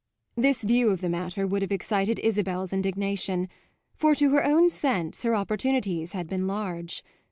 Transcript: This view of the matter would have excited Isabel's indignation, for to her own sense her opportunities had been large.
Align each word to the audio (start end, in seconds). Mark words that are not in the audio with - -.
This 0.35 0.63
view 0.63 0.89
of 0.89 1.01
the 1.01 1.09
matter 1.09 1.45
would 1.45 1.61
have 1.61 1.71
excited 1.71 2.17
Isabel's 2.17 2.73
indignation, 2.73 3.47
for 3.93 4.15
to 4.15 4.31
her 4.31 4.43
own 4.43 4.67
sense 4.67 5.21
her 5.21 5.35
opportunities 5.35 6.13
had 6.13 6.27
been 6.27 6.47
large. 6.47 7.03